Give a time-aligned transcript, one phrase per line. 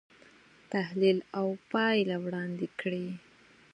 [0.71, 3.07] تحلیل او پایله وړاندې کړي.